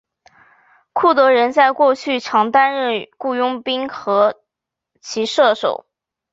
[0.93, 4.41] 库德人在过去常担任雇佣兵和
[4.99, 5.85] 骑射手。